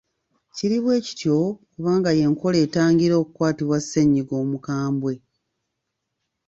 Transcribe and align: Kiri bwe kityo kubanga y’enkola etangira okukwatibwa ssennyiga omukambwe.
Kiri 0.55 0.77
bwe 0.83 0.95
kityo 1.05 1.35
kubanga 1.71 2.09
y’enkola 2.17 2.57
etangira 2.65 3.13
okukwatibwa 3.21 3.77
ssennyiga 3.83 4.33
omukambwe. 4.43 5.13